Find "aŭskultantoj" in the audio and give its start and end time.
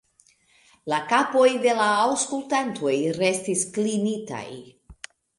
2.05-2.93